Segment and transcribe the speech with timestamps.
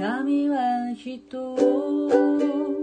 [0.00, 2.79] 神は人を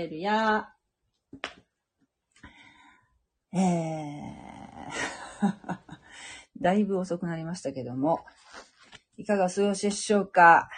[0.00, 0.72] レルヤ。
[3.52, 5.78] えー、
[6.58, 8.24] だいぶ遅くなりましたけども、
[9.18, 10.70] いかがお過ごしでしょうか。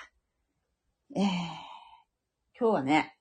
[1.15, 1.25] えー、
[2.59, 3.17] 今日はね、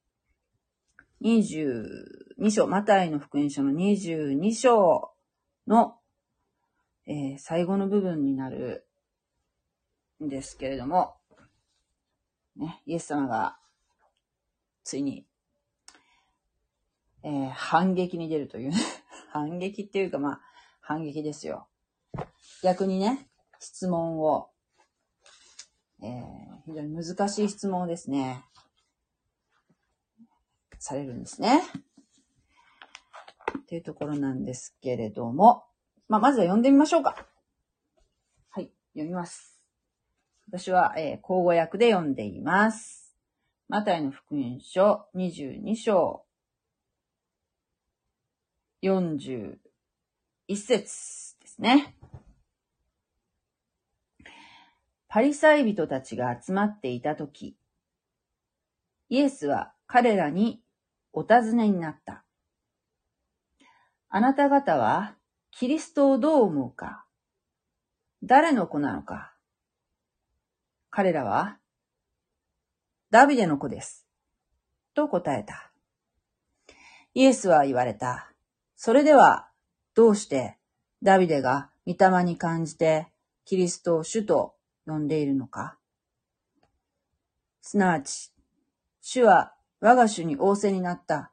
[1.22, 5.14] 22章、マタイの福音書の22章
[5.68, 6.00] の、
[7.06, 8.88] えー最後の部分になる
[10.24, 11.16] んですけれども、
[12.56, 13.60] ね、イエス様が
[14.84, 15.28] ついに、
[17.24, 18.72] えー反撃に出るという。
[19.32, 20.42] 反撃っていうかまあ、
[20.82, 21.68] 反撃ですよ。
[22.64, 24.50] 逆にね、質問を、
[26.02, 28.44] えー非常に難しい質問をですね、
[30.78, 31.62] されるんですね。
[33.60, 35.64] っていうところなんですけれども、
[36.08, 37.26] まあ、まずは読んでみましょうか。
[38.50, 39.62] はい、読みます。
[40.48, 43.16] 私は、えー、口語訳で読んでいます。
[43.68, 46.26] マタイの福音書22章
[48.84, 49.58] 41
[50.56, 51.96] 節ですね。
[55.08, 57.58] パリサイ人たちが集まっていたとき、
[59.10, 60.64] イエスは彼らに
[61.14, 62.24] お尋ねになった。
[64.10, 65.16] あなた方は
[65.52, 67.06] キリストをどう思うか？
[68.24, 69.34] 誰の子なのか？
[70.90, 71.58] 彼らは、
[73.12, 74.08] ダビデの子です。
[74.94, 75.72] と答えた。
[77.14, 78.31] イエスは言われた。
[78.84, 79.48] それでは、
[79.94, 80.58] どうして
[81.04, 83.06] ダビデが御霊に感じて
[83.46, 84.56] キリストを主と
[84.88, 85.78] 呼んでいるのか？
[87.62, 88.34] すなわち、
[89.00, 91.32] 主は我が主に仰せになった。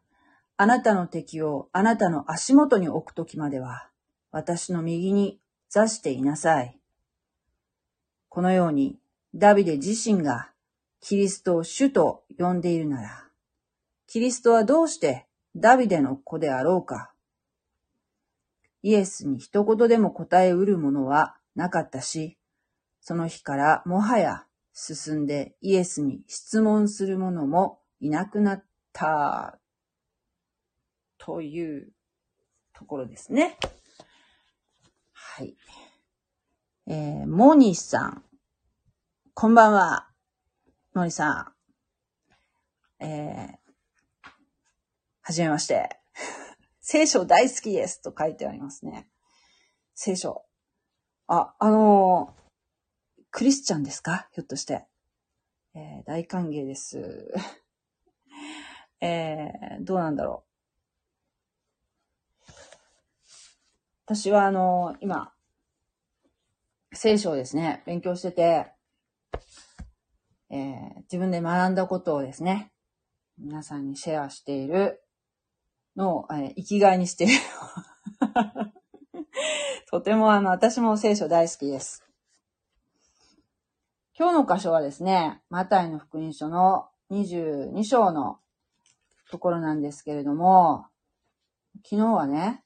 [0.58, 3.88] あなたの敵をあなたの足元に置くときまでは、
[4.30, 5.40] 私の右に
[5.70, 6.78] 座していなさい。
[8.28, 8.98] このように、
[9.34, 10.50] ダビデ自身が
[11.00, 13.24] キリストを主と呼んでいるなら、
[14.06, 15.24] キリストはどうして
[15.56, 17.10] ダビデの子であろうか？
[18.82, 22.38] イエスに一言でも答えうるものはなかったし、
[23.00, 29.58] その日からもはや進んでイエスに質問する者もいなくなった。
[31.18, 31.92] という
[32.72, 33.58] ところですね。
[35.12, 35.56] はい。
[36.86, 38.24] えー、モニさん。
[39.34, 40.08] こんばんは。
[40.94, 41.52] モニさ
[43.00, 43.04] ん。
[43.04, 44.30] えー、
[45.20, 46.00] はじめまして。
[46.90, 49.10] 聖書大好きですと書いてありますね。
[49.94, 50.46] 聖書。
[51.26, 54.26] あ、あのー、クリスチャンですか？
[54.32, 54.86] ひょっとして。
[55.74, 57.30] えー、大歓迎です。
[59.02, 60.46] えー、どうなんだろ
[62.48, 62.52] う。
[64.06, 65.34] 私はあのー、今、
[66.94, 68.72] 聖書をですね、勉強してて、
[70.48, 72.72] えー、自分で学んだことをですね、
[73.36, 75.04] 皆さんにシェアしている
[75.98, 77.32] の、え、生きがいにしてる。
[79.90, 82.04] とてもあの、私も聖書大好きです。
[84.16, 88.38] 今日の箇所はですね、マタイの福音書の22章の
[89.30, 90.86] ところなんですけれども、
[91.84, 92.62] 昨日はね、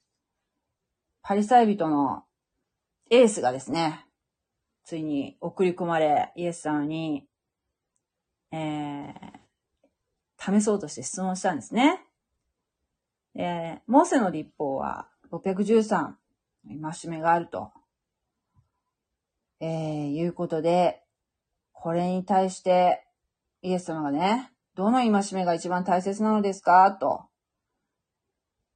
[1.23, 2.25] パリサイ人の
[3.11, 4.06] エースがですね、
[4.85, 7.26] ついに送り込まれ、イエス様に、
[8.50, 9.12] えー、
[10.38, 12.05] 試そうとして質問したんですね。
[13.34, 16.14] えー、モーセの立法は613、
[16.67, 17.73] 戒めがあると、
[19.61, 21.02] えー、いうことで、
[21.73, 23.06] これに対して、
[23.62, 26.90] イエス様がね、どの戒めが一番大切なのですか？
[26.93, 27.26] と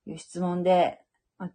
[0.06, 1.00] いう質問で、
[1.38, 1.50] ま、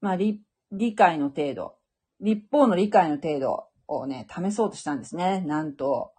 [0.00, 0.42] まあ、理、
[0.72, 1.76] 理解の程度、
[2.20, 5.40] 立法の理解の程度をね、試そうとしたんですね。
[5.42, 6.12] なんと、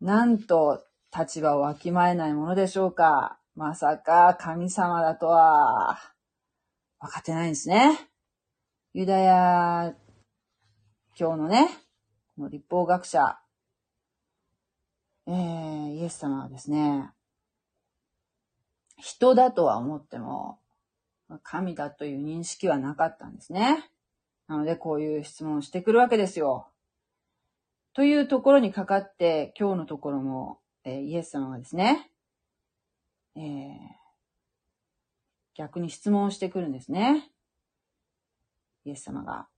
[0.00, 0.84] なんと
[1.16, 3.38] 立場をわきまえないものでしょうか？
[3.56, 5.96] まさか神様だとは、
[6.98, 8.10] 分かってないんですね。
[8.94, 9.94] ユダヤ
[11.14, 11.68] 教のね、
[12.34, 13.38] この立法学者、
[15.28, 17.10] えー、イエス様はですね、
[18.96, 20.58] 人だとは思っても、
[21.44, 23.88] 神だという認識はなかったんですね。
[24.48, 26.66] なので、こういう質問をしてくるわけですよ。
[27.92, 32.10] というところにかかって、今日のところも、えー、イエス様がですね、
[33.36, 33.76] えー、
[35.54, 37.30] 逆に質問をしてくるんですね。
[38.84, 39.48] イエス様が。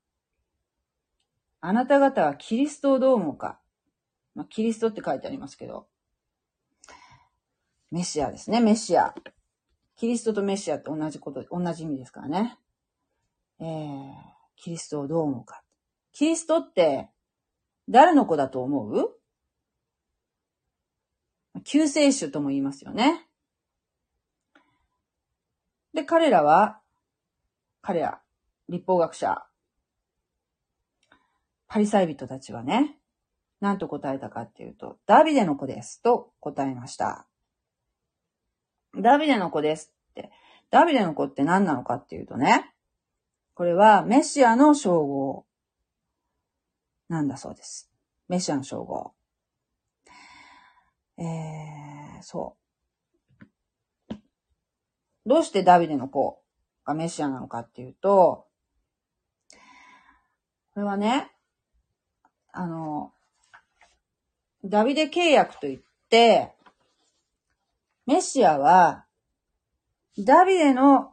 [1.60, 3.60] あなた方はキリストをどう思うか。
[4.34, 5.88] まあ、キリストって書いてありますけど、
[7.90, 9.14] メシアですね、メシア。
[9.96, 12.58] キリストとメシアって同じこと、同じ意味ですからね。
[13.58, 14.12] えー、
[14.56, 15.62] キリストをどう思うか。
[16.12, 17.08] キリストって
[17.88, 19.18] 誰の子だと思う？
[21.64, 23.25] 救世主とも言いますよね。
[25.96, 26.78] で、彼らは、
[27.80, 28.20] 彼ら、
[28.68, 29.46] 立法学者、
[31.68, 32.98] パリサイ人たちはね、
[33.62, 37.26] 何と答えたかっていうと、ダビデの子ですと答えました。
[38.94, 40.30] ダビデの子ですって、
[40.70, 42.74] ダビデの子って何なのかっていうとね、
[43.54, 45.46] これはメシアの称号
[47.08, 47.90] なんだそうです。
[48.28, 49.14] メシアの称号。
[51.16, 52.65] えー、そう。
[55.26, 56.40] どうしてダビデの子
[56.84, 58.46] がメシアなのかっていうと、
[60.74, 61.30] これはね、
[62.52, 63.12] あの、
[64.64, 66.52] ダビデ契約といって、
[68.06, 69.04] メシアは、
[70.18, 71.12] ダビデの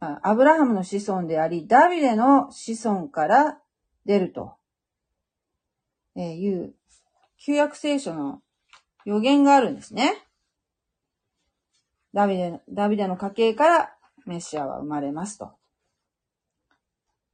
[0.00, 3.60] アブラハムの子孫であり、ダビデの子孫から
[4.06, 4.54] 出ると
[6.16, 6.74] えいう
[7.38, 8.42] 旧約聖書の
[9.04, 10.14] 予言があるんですね。
[12.12, 13.94] ダビデ、ダビデの家系から
[14.26, 15.52] メシアは生まれますと。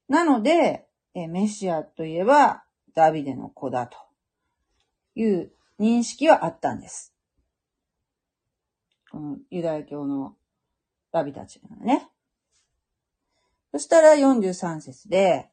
[0.09, 2.65] なので、えメシアといえば
[2.95, 3.97] ダビデの子だと
[5.15, 7.15] いう認識はあったんです。
[9.11, 10.37] このユダヤ教の
[11.13, 12.09] ダビたちがね。
[13.73, 15.51] そしたら43節で、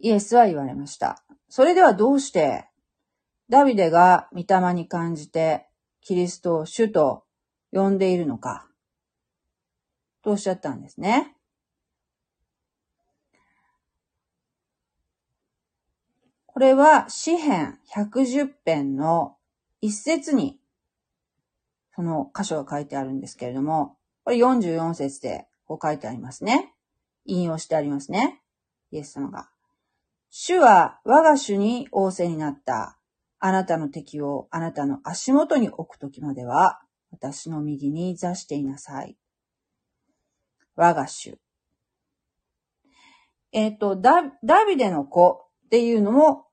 [0.00, 1.24] イエスは言われました。
[1.48, 2.68] それではどうして、
[3.48, 5.66] ダビデが御霊に感じて、
[6.04, 7.24] キリストを主と
[7.72, 8.68] 呼んでいるのか、
[10.22, 11.34] とおっしゃったんですね。
[16.46, 19.36] これは詩編110編の
[19.80, 20.60] 一節に、
[21.96, 26.74] その箇所が書いてあるんですけれども、これ44節でこう書いてありますね。
[27.24, 28.40] 引用してありますね。
[28.92, 29.48] イエス様が。
[30.30, 32.98] 主は我が主に仰せになった。
[33.46, 39.18] あなたの敵をあなたの足元に置くときまでは、私の右に座していなさい。
[40.76, 41.38] 我が主。
[43.52, 46.46] えっ、ー、と、ダ、ダビデの子っていうのも、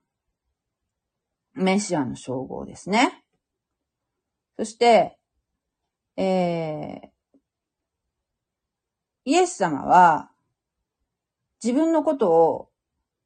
[1.54, 3.24] メシアの称号ですね。
[4.58, 5.18] そして、
[6.18, 7.10] えー、
[9.24, 10.30] イエス様は、
[11.64, 12.70] 自分のことを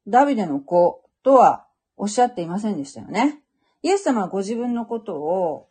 [0.06, 3.42] ダビデの子とはおっしゃっていませんでしたよね。
[3.82, 5.68] イエス様はご自分のことを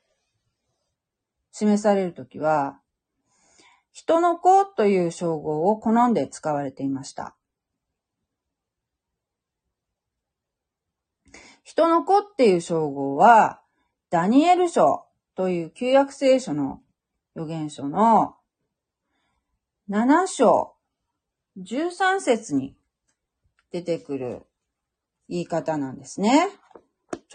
[1.51, 2.79] 示されるときは、
[3.91, 7.35] 人の子という称号を好んで使われていました。
[11.63, 13.62] 人の子っていう称号は、
[14.09, 16.81] ダニエル書という旧約聖書の
[17.35, 18.35] 預言書の
[19.89, 20.75] 7章
[21.57, 22.75] 13節に
[23.71, 24.43] 出てくる
[25.27, 26.47] 言い方なんですね。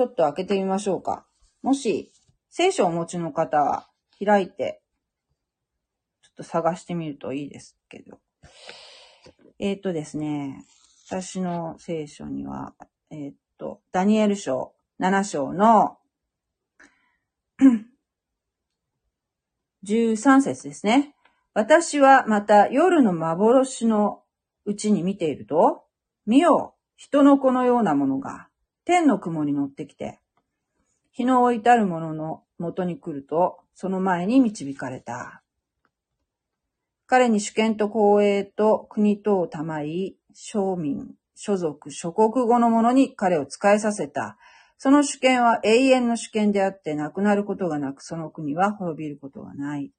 [0.00, 1.26] ちょっと開けてみましょうか。
[1.60, 2.10] もし、
[2.48, 3.86] 聖書をお持ちの方は
[4.18, 4.80] 開いて、
[6.22, 8.18] ちょっと探してみるといいですけど。
[9.58, 10.64] えっ、ー、とですね、
[11.06, 12.72] 私の聖書には、
[13.10, 15.98] えっ、ー、と、ダニエル書7章の
[19.84, 21.14] 13節ですね。
[21.52, 24.22] 私はまた夜の幻の
[24.64, 25.84] うちに見ていると、
[26.24, 28.49] 見よ、人の子のようなものが
[28.90, 30.18] 天の雲に乗ってきて、
[31.12, 35.44] 日の置いたるものの元に来ると、その前に導かれた。
[37.06, 44.36] 彼に主権と公営と国とをたまい、庶民、所属、諸国語の者に彼を使いさせた。
[44.76, 49.92] その主権は永遠の主権であって、なくなることがなく、その国は滅びることがない。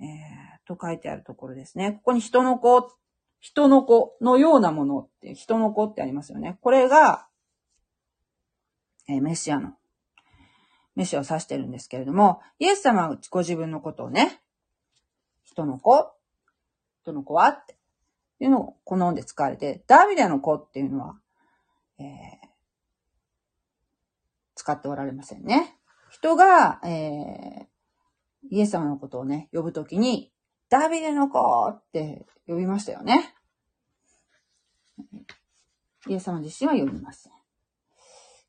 [0.00, 0.06] えー、
[0.66, 1.92] と書いてあるところですね。
[1.92, 2.90] ここに人の子、
[3.44, 6.56] 人の子のようなものって、人の子ってありますよね。
[6.62, 7.28] これが、
[9.06, 9.74] えー、メシアの、
[10.96, 14.40] メシアを指してるんですけれども、イエス様はご自分のことをね、
[15.42, 16.10] 人の子、
[17.02, 17.76] 人の子はって
[18.40, 21.20] いうのを好んで使われて、ダビデの子っていうのは、
[21.98, 22.48] えー、
[24.54, 25.76] 使っておられませんね。
[26.08, 27.66] 人が、えー、
[28.48, 30.32] イエス様のことをね、呼ぶときに、
[30.68, 33.34] ダビデの子って呼びましたよね。
[36.08, 37.32] イエス様自身は呼びません。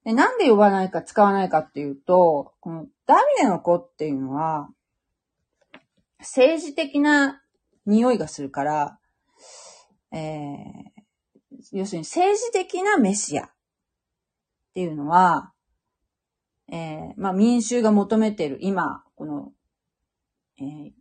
[0.03, 4.69] でなんで呼ばないか使わないかっていうと、このダビデの子っていうのは、
[6.19, 7.41] 政治的な
[7.85, 8.99] 匂いがするから、
[10.11, 10.95] えー、
[11.71, 13.49] 要するに政治的なメシアっ
[14.73, 15.51] ていうのは、
[16.71, 19.51] えー、まあ民衆が求めてる今、この
[20.57, 20.91] えー、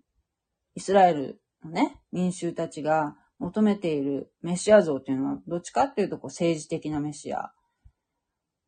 [0.74, 7.52] イスラエルのね、民衆たちが求めているメシア像っていうのは、どっちかっていうとこう政治的なメシア、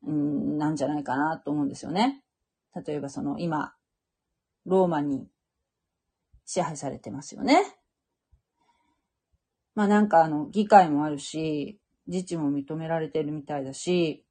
[0.07, 2.23] うんなんじゃないかなと思うんですよね。
[2.87, 3.75] 例えばその今、
[4.65, 5.29] ローマに
[6.45, 7.63] 支配されてますよね。
[9.75, 14.25] まあなんかあの、議会もあるし、自治も認められてるみたいだし、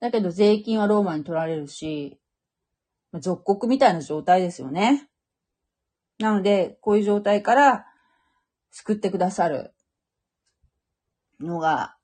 [0.00, 2.18] だけど税金はローマに取られるし、
[3.14, 5.08] 属国みたいな状態ですよね。
[6.24, 7.84] なので、こういう状態から
[8.70, 9.74] 救ってくださる
[11.38, 11.96] のが、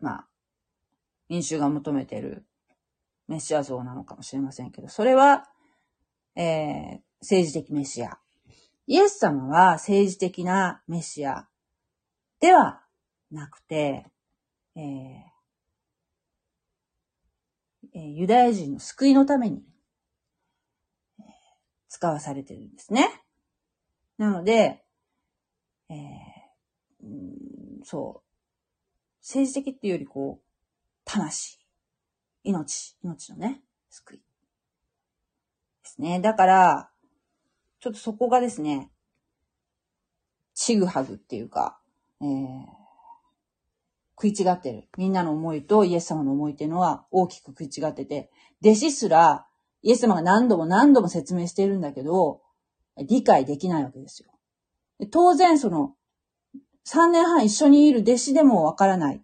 [0.00, 0.28] まあ、
[1.30, 2.44] 民衆が求めている
[3.26, 5.48] メシア像なのかもしれませんけど、それは、
[6.36, 8.18] えー、政治的メシア。
[8.86, 11.48] イエス様は政治的なメシア
[12.38, 12.82] では
[13.30, 14.04] なくて、
[14.76, 15.34] えー
[17.94, 19.62] えユダヤ人の救いのために、
[21.94, 23.22] 使わされてるんですね。
[24.18, 24.82] なので、
[25.88, 30.44] えー、そう、政治的っていうよりこう、
[31.04, 31.60] 魂、
[32.42, 34.18] 命、命のね、救い。
[34.18, 34.22] で
[35.84, 36.18] すね。
[36.18, 36.90] だから、
[37.78, 38.90] ちょっとそこがですね、
[40.52, 41.78] ちぐはぐっていうか、
[42.20, 42.66] えー、
[44.20, 44.88] 食い違ってる。
[44.98, 48.32] みんなの思いとイエス様の思いっていうのは大きく食い違ってて、
[48.62, 49.46] 弟子すら
[49.84, 52.40] イエス様が何度も何度も説明しているんだけど、
[52.96, 54.30] 理解できないわけですよ。
[55.10, 55.94] 当然その、
[56.86, 59.22] 3年半一緒にいる弟子でもわからない。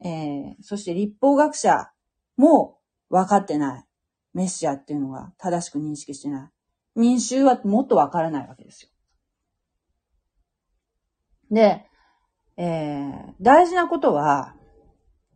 [0.00, 1.92] えー、そして立法学者
[2.36, 3.84] も分かってない。
[4.32, 6.50] メシアっていうのが正しく認識してな
[6.96, 6.98] い。
[7.00, 8.90] 民衆はもっとわからないわけですよ。
[11.52, 11.86] で、
[12.56, 14.56] えー、大事なことは、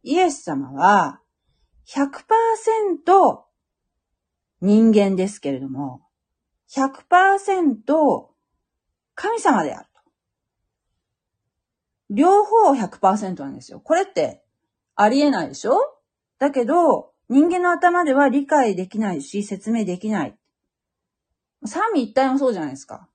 [0.02, 1.20] イエス様は
[1.86, 3.47] 100%
[4.60, 6.02] 人間ですけれども、
[6.70, 8.28] 100%
[9.14, 10.00] 神様であると。
[12.10, 13.80] 両方100%なんですよ。
[13.80, 14.44] これって
[14.94, 15.78] ありえないでしょ？
[16.38, 20.36] だけど、人間の頭では理解できないし、説明できない。
[21.64, 23.08] 三位一体もそうじゃないですか。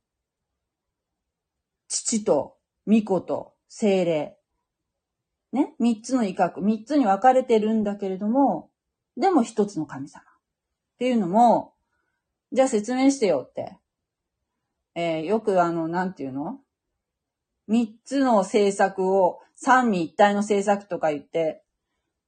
[1.87, 2.57] 父と、
[2.87, 4.37] 御子と、精霊。
[5.51, 5.73] ね？
[5.79, 8.69] 三つの威嚇、三つに分かれてるんだけれども、
[9.17, 10.23] でも一つの神様。
[11.03, 11.73] っていうのも、
[12.53, 13.75] じゃあ説明してよって。
[14.95, 16.61] えーよくあの、なんていうの？
[17.67, 21.61] 三つの政策を三位一体の政策とか言って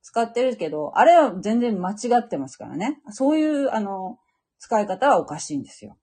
[0.02, 3.00] 使ってるけど、あれは全然間違ってますからね。
[3.12, 4.20] そういう、あの、
[4.60, 5.98] 使い方はおかしいんですよ。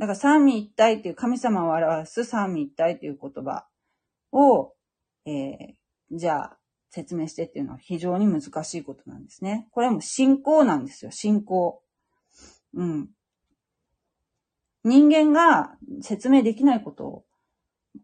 [0.00, 3.68] だから三位一体っていう神様を表す三位一体っていう言葉
[4.32, 4.72] を、
[5.26, 5.74] えー
[6.10, 6.58] じゃあ
[6.90, 9.68] 説明してっていうのは非常に難しいことなんですね。
[9.70, 11.80] これも信仰なんですよ、信仰。
[12.74, 13.08] うん。
[14.84, 17.24] 人間が説明できないこと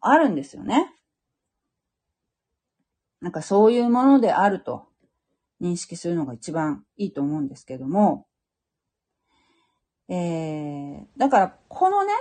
[0.01, 0.93] あるんですよね。
[3.21, 4.87] なんかそういうものであると
[5.61, 8.27] 認識するのが一番いいと思うんですけども、
[10.09, 12.13] えー、だからこのね、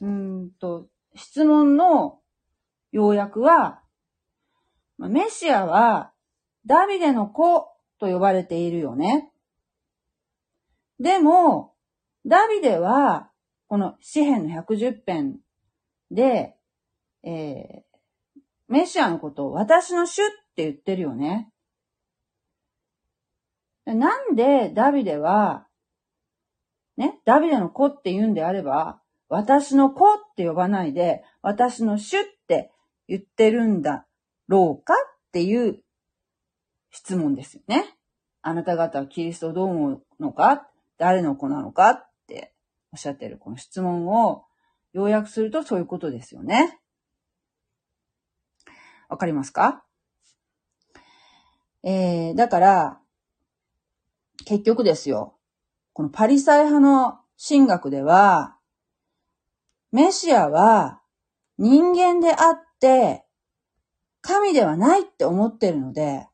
[0.00, 2.20] うんと、質問の
[2.90, 3.82] 要約は、
[4.98, 6.12] メシアは
[6.66, 9.31] ダビデの子と呼ばれているよね。
[11.02, 11.74] でも、
[12.24, 13.30] ダビデは、
[13.68, 15.38] この詩篇の110編
[16.10, 16.54] で、
[17.24, 17.92] えー
[18.72, 20.24] メシアのことを私の主っ
[20.56, 21.50] て言ってるよね。
[23.84, 25.66] なんでダビデは、
[26.96, 32.70] ね、ダビデの子って言うんであれば、私の子って呼ばないで、私の主って
[33.08, 34.06] 言ってるんだ
[34.48, 34.96] ろうかっ
[35.32, 35.82] ていう
[36.90, 37.84] 質問ですよね。
[38.40, 40.66] あなた方はキリストをどう思うのか
[41.02, 42.54] 誰の子なのかって
[42.92, 44.44] おっしゃってるこの質問を
[44.92, 46.78] 要約するとそういうことですよね。
[49.08, 49.82] わかりますか？
[51.82, 53.00] えー、だから、
[54.44, 55.34] 結局ですよ。
[55.92, 58.56] このパリサイ派の神学では、
[59.90, 61.00] メシアは
[61.58, 63.24] 人間であって、
[64.20, 66.28] 神ではないって思ってるので、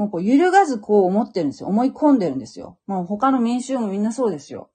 [0.00, 1.68] もうこう揺るがずこう思ってるんですよ。
[1.68, 2.78] 思い込んでるんですよ。
[2.86, 4.70] もう他の民衆もみんなそうですよ。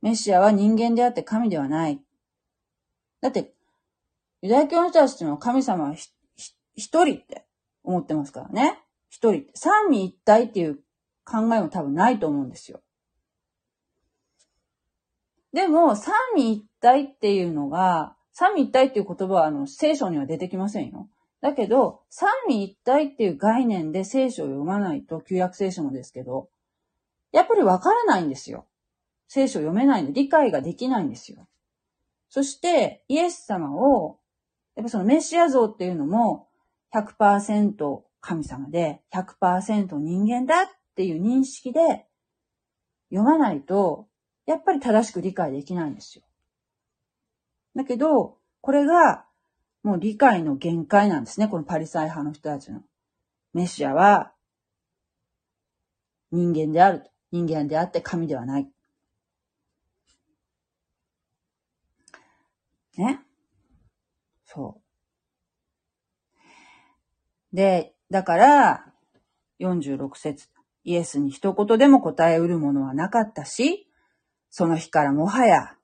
[0.00, 2.00] メシアは人間であって神ではない。
[3.20, 3.52] だって、
[4.40, 7.44] ユダヤ教の人たちの神様はひひ一人って
[7.82, 8.78] 思ってますからね。
[9.08, 9.50] 一人って。
[9.56, 10.76] 三位一体っていう
[11.24, 12.80] 考えも多分ないと思うんですよ。
[15.52, 21.08] でも、三位一体っていうのが、三位一体っていう言葉はあの聖書には出てきませんよ。
[21.42, 26.48] だけど、三位一体っていう概念で聖書を読まないと、旧約聖書もですけど、
[27.32, 28.66] やっぱりわからないんですよ。
[29.26, 31.48] 聖書を読めないんで、理解ができないんですよ。
[32.28, 34.20] そして、イエス様を、
[34.76, 36.48] やっぱそのメシア像っていうのも、
[36.94, 42.06] 100%神様で、100%人間だっていう認識で
[43.10, 44.06] 読まないと、
[44.46, 46.24] やっぱり正しく理解できないんですよ。
[47.74, 49.26] だけど、これが
[49.82, 51.48] もう理解の限界なんですね。
[51.48, 52.82] このパリサイ派の人たちの。
[53.52, 54.32] メシアは
[56.30, 57.10] 人間であると。
[57.32, 58.68] 人間であって神ではない。
[62.98, 63.20] ね？
[64.44, 64.80] そ
[67.52, 67.56] う。
[67.56, 68.92] で、だから、
[69.60, 70.48] 46節
[70.84, 73.88] イエスに一言でも答えうるものはなかったし、
[74.50, 75.76] その日からもはや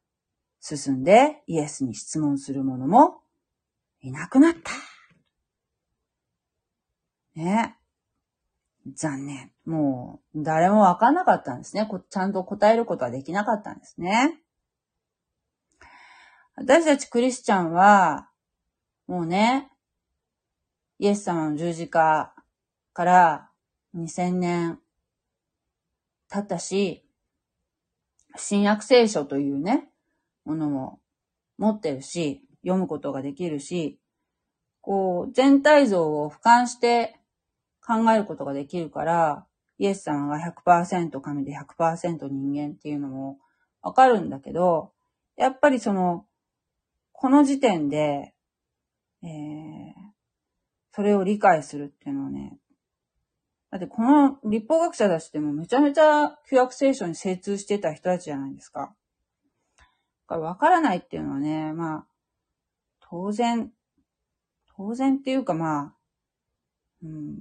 [0.60, 3.22] 進んでイエスに質問する者も
[4.08, 4.72] いなくなった。
[7.34, 7.76] ね。
[8.94, 9.52] 残念。
[9.66, 11.86] もう、誰もわかんなかったんですね。
[11.86, 14.40] こちゃんと答えることはできなかったんですね。
[16.56, 18.30] 私たちクリスチャンは、
[19.06, 19.70] もうね、
[20.98, 22.34] イエス様の十字架
[22.94, 23.50] から
[23.94, 24.80] 2000年
[26.30, 27.04] 経ったし、
[28.36, 29.88] 新約聖書というね、
[30.44, 31.00] ものも
[31.58, 33.98] 持ってるし、読むことができるし、
[34.80, 37.18] こう、全体像を俯瞰して
[37.86, 39.46] 考えることができるから、
[39.78, 43.38] イエス様が100%神で100%人間っていうのも
[43.82, 44.92] わかるんだけど、
[45.36, 46.26] やっぱりその、
[47.12, 48.34] この時点で、
[49.22, 49.92] えー、
[50.92, 52.58] それを理解するっていうのはね、
[53.70, 58.94] だってこの立法学者たちってもうめちゃめちゃ旧約聖書に精通してた人たちじゃないですか。
[60.28, 62.06] だかからないっていうのはね、まあ、
[63.10, 63.72] 当然、
[64.76, 65.94] 当然っていうかまあ、
[67.02, 67.38] うん、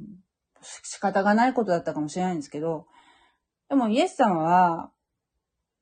[0.61, 2.87] 仕方がないことだったかもしれないんですけど、
[3.69, 4.91] でもイエス様は、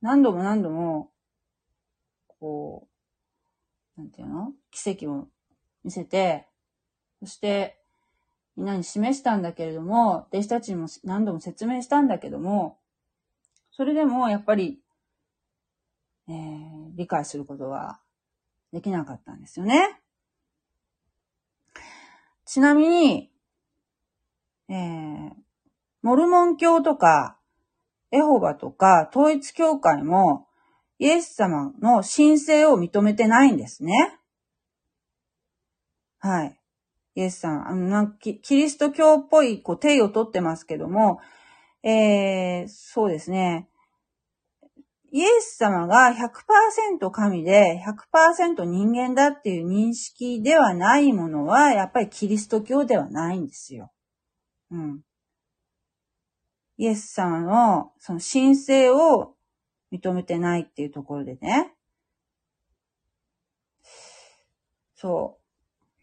[0.01, 1.11] 何度も何度も、
[2.39, 2.87] こ
[3.97, 4.53] う、なんていうの？
[4.71, 5.27] 奇跡を
[5.83, 6.47] 見せて、
[7.19, 7.79] そして、
[8.55, 12.79] みんなに示したんだけれども、弟子たちにも何度も説明したんだけども、
[13.71, 14.79] それでもやっぱり、
[16.27, 17.99] えー、理解することは
[18.75, 20.01] できなかったんですよね。
[22.43, 23.31] ちなみに、
[24.67, 25.31] えー、
[26.01, 27.39] モルモン教とか、
[28.11, 30.47] エホバとか統一教会も
[30.99, 34.19] イエス様の神聖を認めてないんですね。
[36.19, 36.59] はい。
[37.15, 41.21] イエスさん、あの、なんキキリスト教っぽいこう定義をとってますけども、
[41.81, 43.69] えー、そうですね。
[45.15, 46.13] イエス様が
[46.99, 47.81] 100%神で
[48.13, 53.93] 100%人間だっていう認識ではないものは、やっぱりキリスト教ではないんですよ。
[54.71, 54.99] うん。
[56.75, 59.35] イエス様のその神聖を
[59.89, 61.73] 認めてないっていうところでね。
[64.95, 66.01] そう。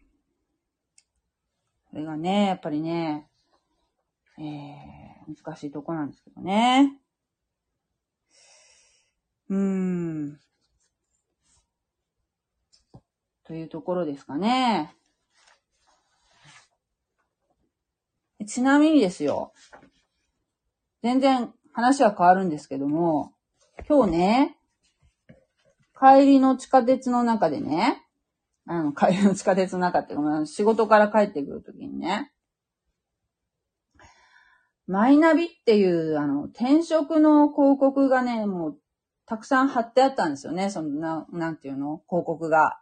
[1.91, 3.29] それがね、やっぱりね、
[4.39, 6.97] えー、難しいとこなんですけどね。
[9.53, 10.39] うん。
[13.45, 14.95] というところですかね。
[18.47, 19.53] ちなみにですよ。
[21.03, 23.33] 全然話は変わるんですけども、
[23.87, 24.57] 今日ね、
[25.99, 28.01] 帰りの地下鉄の中でね、
[28.65, 30.15] あの、帰りの地下鉄の中って、
[30.47, 32.33] 仕事から帰ってくるときにね、
[34.87, 38.79] マイナビっていう、あの、転職の広告がね、もう、
[39.25, 40.69] たくさん貼ってあったんですよね。
[40.69, 42.01] その、な、なんていうの？
[42.09, 42.79] 広告が。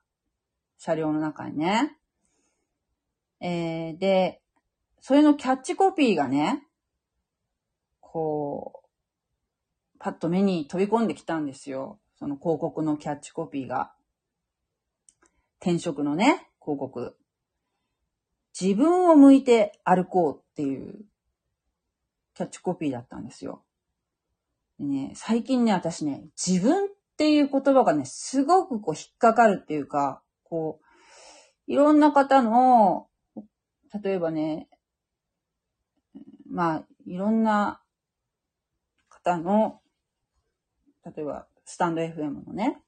[0.77, 1.95] 車両の中にね。
[3.39, 4.41] えー、で、
[4.99, 6.63] それのキャッチコピーがね、
[7.99, 8.88] こう、
[9.99, 11.99] パッと目に飛び込んできたんですよ。
[12.17, 13.93] その広告のキャッチコピーが。
[15.60, 17.15] 転職のね、広告。
[18.60, 21.06] 自分を向いて歩こうっていう
[22.34, 23.63] キャッチコピーだったんですよ。
[24.82, 30.80] でね、最近ね、私ね、自分っていう言葉がね、すごくこう引っかかるっていうか、こ
[31.67, 33.08] う、いろんな方の、
[34.04, 34.67] 例えばね、
[36.50, 37.82] まあ、いろんな
[39.08, 39.82] 方の、
[41.06, 42.82] 例えば、スタンド FM のね、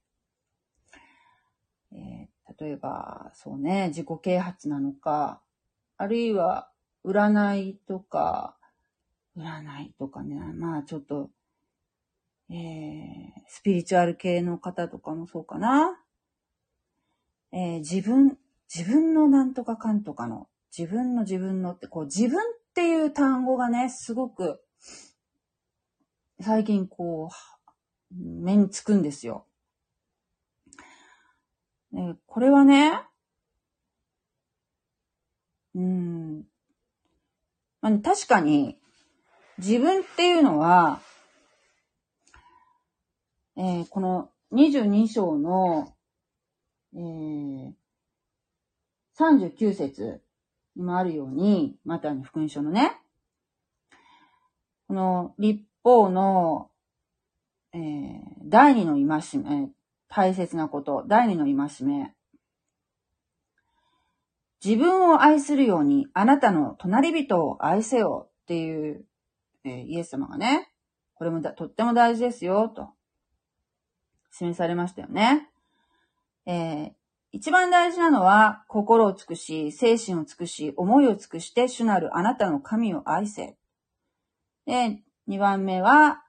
[1.92, 2.28] え
[2.60, 5.42] 例えば、そうね、自己啓発なのか、
[5.98, 6.72] あるいは、
[7.06, 8.58] 占いとか、
[9.38, 11.30] 占いとかね、まあちょっと、
[12.54, 16.00] えー、スピリチュアル系の方とかもそうかな。
[17.52, 18.38] えー、自分、
[18.74, 22.44] 自分のなんとかかんとかの、自分の自分のって、こう自分っ
[22.76, 24.62] ていう単語がね、すごく、
[26.42, 27.32] 最近こ
[28.12, 29.48] う、目につくんですよ。
[31.96, 33.02] えこれはね、
[35.74, 36.44] うん、
[37.82, 38.78] まあ、確かに、
[39.58, 41.02] 自分っていうのは、
[43.56, 45.94] えー、この22章の、
[46.96, 47.72] えー、
[49.16, 50.22] 39節
[50.76, 53.00] にもあるように、また福音書のね、
[54.88, 56.72] この立法の、
[57.74, 59.70] えー、第二の戒め、
[60.08, 62.14] 大切なこと、第二の戒め。
[64.64, 69.06] 自分を愛するように、あなたの隣人を愛せよっていう、
[69.64, 70.72] えー、イエス様がね、
[71.16, 72.90] これもとっても大事ですよ、と、
[74.34, 75.50] 示されましたよね。
[76.46, 76.92] えー、
[77.32, 83.58] 一番大事なのは、心を尽くし、精神を尽くし、思いを尽くして、主なるあなたの神を愛せ。
[84.66, 86.24] で、二番目は、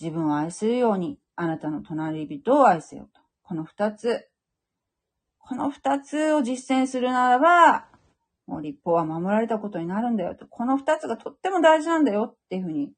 [0.00, 3.20] 自分を愛するように、あなたの隣人を愛せよと。
[3.42, 4.28] この二つ。
[5.38, 7.86] この二つを実践するならば、
[8.46, 10.46] もう立法は守られたことになるんだよと。
[10.46, 12.92] この二つがとっても大事なんだよっていうふうに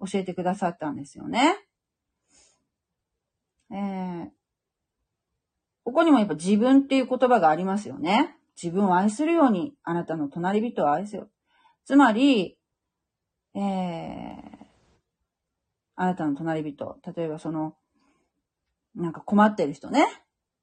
[0.00, 1.65] 教えてくださったんですよね。
[3.70, 4.28] えー、
[5.84, 8.36] ここにもやっぱ自分っていう言葉がありますよね。
[8.60, 11.28] 自分を愛するようにあなたの隣人を愛せよ。
[11.84, 12.58] つまり、
[13.54, 13.62] えー、
[15.96, 16.96] あなたの隣人。
[17.16, 17.74] 例えばその、
[18.94, 20.06] なんか困ってる人ね。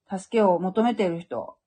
[0.09, 1.57] 助けを求めてる人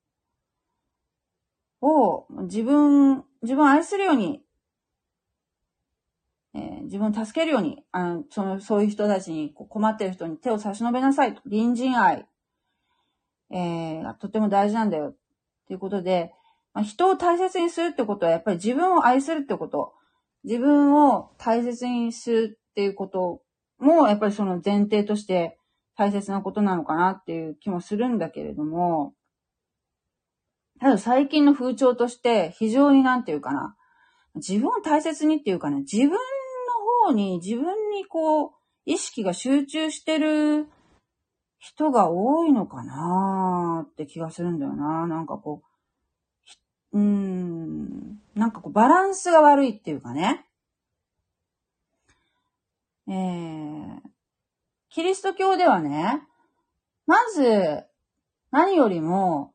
[1.81, 4.43] を自分、自分を愛するように、
[6.57, 11.43] えー、自分を助けるように、あの、その、そういう人たちに困ってる人に手を差し伸べなさいと。
[11.43, 12.27] 隣人愛、
[13.51, 15.15] えー、とても大事なんだよ。
[15.67, 16.33] ということで、
[16.73, 19.93] まあ、人を大切にするってことは、やっぱり自分を愛するってこと、
[20.45, 23.43] 自分を大切にするっていうこと
[23.79, 25.59] も、やっぱりその前提として
[25.97, 29.13] 大切なことなのかなっていう気もするんだけれども、
[30.81, 33.77] ただ最近の風潮として非常になんていうかな、
[34.37, 36.11] 自分を大切にっていうかね、自分
[37.07, 38.51] 方に自分にこう、
[38.85, 40.69] 意識が集中してる
[41.59, 45.07] 人が多いのかなーって気がするんだよな。
[45.07, 45.63] なんかこ
[46.93, 50.47] う、うーん、なんかこうバランスが悪いっていうかね。
[53.09, 54.01] えー、
[54.91, 56.23] キリスト教ではね、
[57.07, 57.85] まず、
[58.51, 59.53] 何よりも、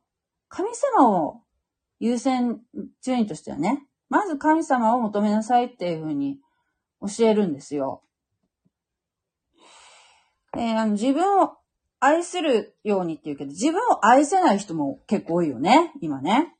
[0.48, 1.42] 神様を
[1.98, 2.60] 優先
[3.02, 6.38] 順位としてはね、まず神様を求めなさいっていうふうに
[7.06, 8.02] 教えるんですよ。
[10.56, 11.56] えー、あの自分を
[12.00, 16.54] 愛するようにって言うけど、自分を愛せない人も結構多いよね、今ね。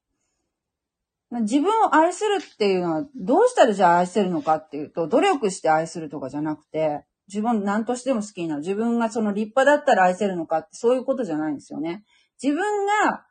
[1.40, 8.58] 自分を愛するっていうのは、どうしたらじゃあ愛せるのかっていうと、努力して愛するとかじゃなくて、自分何としても好きな。
[8.58, 12.04] 自分がその立派だったら愛せるのかって、そういうことじゃないんですよね。
[12.42, 13.24] 自分が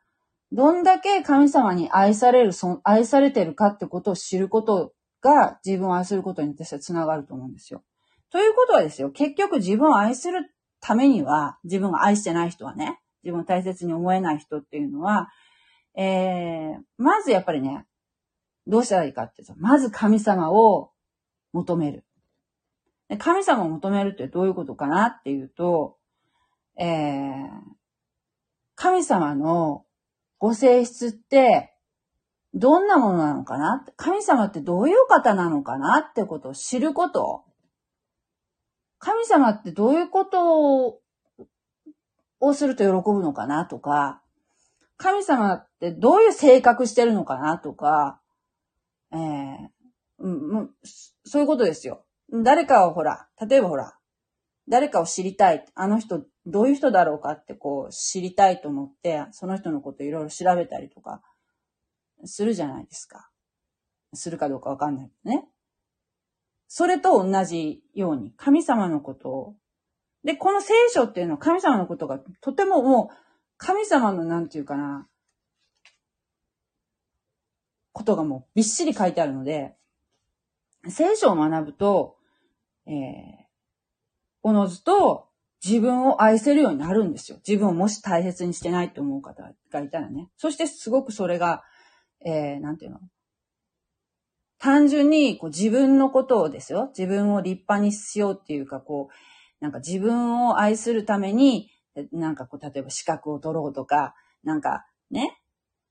[0.50, 7.82] どんだけ神様に愛される、愛されてるかってことを知ることが自分を愛することに私は繋がると思うんですよ。
[8.30, 15.28] ということはですよ、結局自分を愛するためには、自分が愛してない人はね、自分を大切に思えない人っていうのは、
[15.94, 17.86] えー、まずやっぱりね、
[18.66, 20.90] どうしたらいいかっていうと、まず神様を
[21.52, 22.04] 求める。
[23.18, 25.98] 神様を求めるってどういうことかなっていうと、
[26.78, 27.48] えー、
[28.74, 29.84] 神様の
[30.38, 31.71] ご性質って、
[32.54, 33.84] どんなものなのかな？
[33.96, 37.44] 神様ってどういう方なのかなってことを知ること。
[38.98, 41.00] 神様ってどういうこと
[42.40, 44.22] をすると喜ぶのかなとか、
[44.96, 48.20] 神様ってどういう性格してるのかなとか、
[49.12, 49.68] えー、
[50.18, 50.70] うん、
[51.24, 52.04] そういうことですよ。
[52.32, 53.96] 誰かをほら、例えばほら、
[54.68, 55.64] 誰かを知りたい。
[55.74, 61.20] あの人、どういう人だろうかってこう、知りたいと思って、その人のこといろいろ調べたりとか、
[62.24, 63.30] するじゃないですか。
[64.14, 65.48] するかどうかわかんないけどね。
[66.68, 69.56] それと同じように、神様のことを、
[70.24, 73.16] で、この聖書っていうのは神様のことがとてももう、
[73.58, 75.06] 神様のなんていうかな、
[77.92, 79.76] ことがもうびっしり書いてあるので、
[80.88, 82.16] 聖書を学ぶと、
[82.86, 82.92] えー、
[84.42, 85.28] おのずと
[85.64, 87.38] 自分を愛せるようになるんですよ。
[87.46, 90.28] 自分をもし大切にしてないと思う方がいたらね。
[90.36, 91.62] そしてすごくそれが、
[92.24, 93.00] えー、なんていうの？
[94.58, 96.92] 単純にこう自分のことをですよ。
[96.96, 99.14] 自分を立派にしようっていうか、こう、
[99.60, 101.70] なんか自分を愛するために、
[102.12, 105.38] なんかこう、例えば資格を取ろうとか、なんかね、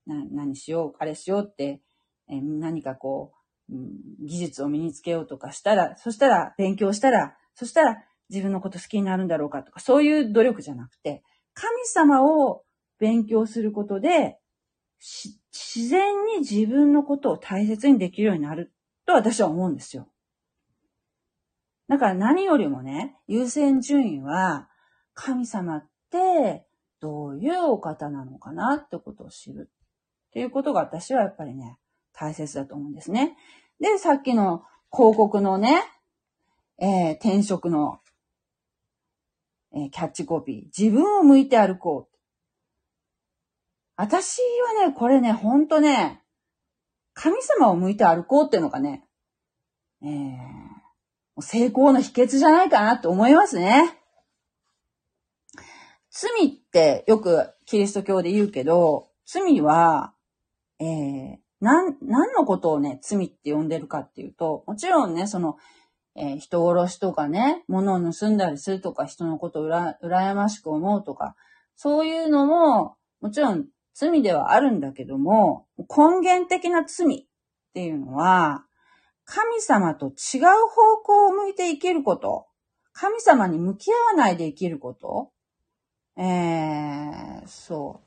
[0.06, 1.82] な何しよう、あれしようって、
[2.28, 3.32] えー、何かこ
[3.68, 3.90] う、うん、
[4.26, 12.62] 技術を身につけようとかしたら、そしたら勉強したら、そしたら自分のこと好きになるんだろうかとか、そういう努力じゃなくて、神様を
[12.98, 14.38] 勉強することで、
[15.02, 18.72] 自然に自分のことを大切にできるようになる
[19.04, 20.08] と私は思うんですよ。
[21.88, 24.68] だから何よりもね、優先順位は、
[25.14, 26.64] 神様って
[27.00, 29.70] どういうお方なのかなってことを知る。
[30.30, 31.78] っていうことが私はやっぱりね、
[32.12, 33.36] 大切だと思うんですね。
[33.80, 35.82] で、さっきの広告のね、
[36.78, 37.98] えー、転職の
[39.74, 40.64] えー、キャッチコピー。
[40.66, 42.11] 自分を向いて歩こう。
[43.96, 44.40] 私
[44.78, 46.22] はね、これね、ほんとね、
[47.14, 49.04] 神様を向いて歩こうっていうのがね、
[50.02, 53.98] えー、成功の秘訣じゃないかなって思いますね。
[56.10, 60.14] 罪ってよくキリスト教で言うけど、罪は、
[60.78, 65.56] えー、なん、何のことをね、罪って呼んでるかっていうと、もちろんね、その、
[66.14, 71.36] えー、人殺しとかね、物を盗んだりするとか、人のことをうら、羨ましく思うとか、
[71.76, 77.26] そういうのも、もちろん罪ではあるんだけども、根源的な罪っ
[77.74, 78.64] ていうのは、
[79.24, 82.46] 神様と違う方向を向いて生きること、
[82.92, 85.30] 神様に向き合わないで生きること、
[86.16, 88.00] えー、そ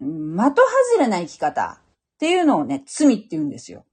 [0.00, 0.62] う、的
[0.96, 3.84] 外れな生き方っていうのをね、罪って言うんですよ。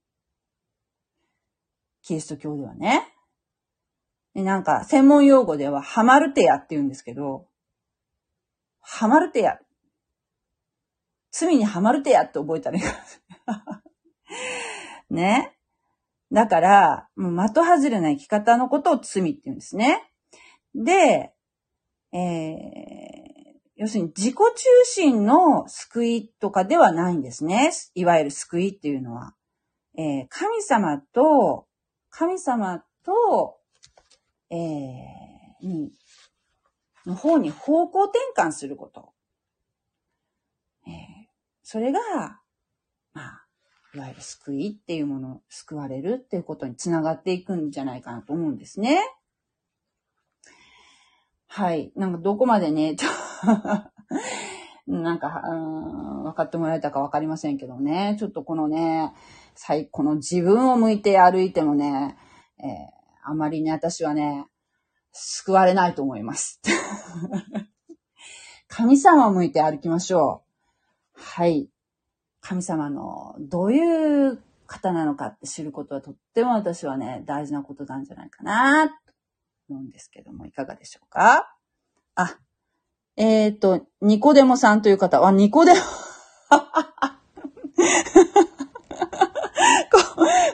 [2.03, 3.07] キリスト教ではね。
[4.33, 7.47] なんか、専門用語では、ハマルテヤって言うんですけど、
[8.79, 9.59] ハマルテヤ。
[11.31, 12.93] 罪にハマルテヤって覚えたらいいか
[15.09, 15.57] ね。
[16.31, 20.11] だから、もう的外れな生き方のことを罪って言うんですね。
[20.73, 21.33] で、
[22.13, 23.31] えー、
[23.75, 24.43] 要するに自己中
[24.85, 27.71] 心の救いとかではないんですね。
[27.95, 29.35] いわゆる救いっていうのは。
[29.97, 31.67] えー、神様と、
[32.09, 33.57] 神様と、
[34.49, 35.91] えー、に、
[37.05, 39.13] の方に方向転換すること。
[41.71, 42.01] それが、
[43.13, 43.45] まあ、
[43.93, 48.99] いわゆる救いっていうもの、救われるっていうことにつながっていくんじゃないかなと思うんですね。
[51.47, 51.93] はい。
[51.95, 52.97] なんかどこまでね、
[54.85, 58.17] なんか、うん、分かってもらえたか分かりませんけどね。
[58.19, 59.13] ちょっとこのね、
[59.55, 62.17] 最、この自分を向いて歩いてもね、
[62.59, 62.67] えー、
[63.23, 64.45] あまりね、私はね、
[65.13, 66.59] 救われないと思います。
[68.67, 70.50] 神様を向いて歩きましょう。
[71.13, 71.69] はい。
[72.41, 78.95] 神様のどういう方なのかって知ることはとっても私はね、大事なことなんじゃないかなと
[79.69, 81.55] 思うんですけども、いかがでしょうか？
[82.15, 82.37] あ、
[83.15, 85.77] えっ、ー、と、ニコデモさんという方、あ、ニコデモ、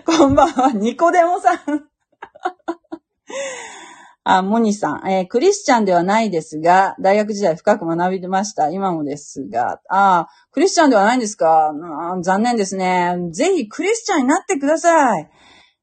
[0.06, 1.58] こんばんは、ニコデモさん。
[4.30, 8.70] あ、モニさん、えークリスチャンではないですが、大学時代深く学びました。
[8.70, 11.72] 今もですが、あ、クリスチャンではないんですか？
[12.12, 13.16] あ残念ですね。
[13.32, 15.30] ぜひクリスチャンになってください。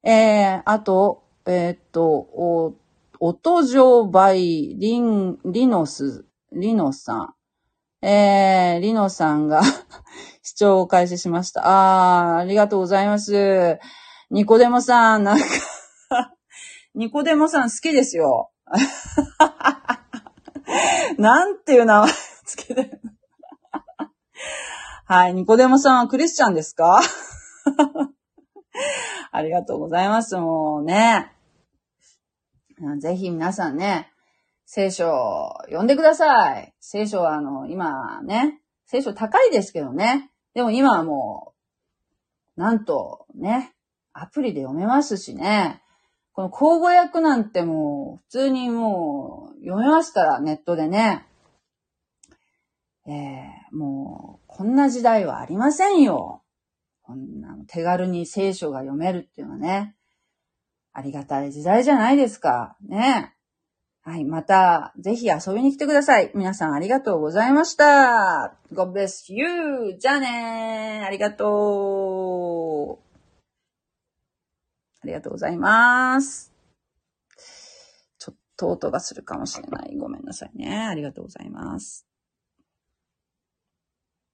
[0.02, 2.74] えー、あと、えーっと、お、
[3.20, 7.34] 音上バイリン、リノス、リノさん。
[8.06, 9.62] えー、リノさんが
[10.42, 11.62] 視聴を開始しました。
[11.64, 13.78] あー、ありがとうございます。
[14.30, 15.44] ニコデモさん、なんか
[16.94, 18.50] ニコデモさん好きですよ。
[21.18, 22.10] なんていう名前
[22.44, 23.10] つけてるの
[25.06, 27.00] はい、ニコデモさんはクリスチャンですか？
[29.32, 30.36] ありがとうございます。
[30.36, 31.32] もうね。
[32.98, 34.12] ぜひ皆さんね、
[34.64, 36.74] 聖書を読んでください。
[36.80, 40.30] 聖書はあの、今ね、聖書高いですけどね。
[40.54, 41.54] でも今はも
[42.56, 43.74] う、なんとね、
[44.12, 45.82] アプリで読めますしね。
[46.34, 51.24] この口語訳なんてもう、普通にもう、読めますから、ネットでね。
[53.06, 56.42] えー、もう、こんな時代はありませんよ。
[57.02, 59.94] こんな手軽に聖書が読めるっていうのはね。
[60.92, 62.76] ありがたい時代じゃないですか。
[62.88, 63.32] ね。
[64.02, 64.24] はい。
[64.24, 66.32] また、ぜひ遊びに来てください。
[66.34, 68.56] 皆さんありがとうございました。
[68.72, 69.96] God bless you!
[69.98, 73.03] じゃあねーありがとう
[75.04, 76.50] ありがとうございます。
[78.18, 79.96] ちょっと音がするかもしれない。
[79.98, 80.86] ごめんなさいね。
[80.86, 82.06] ありがとうございます。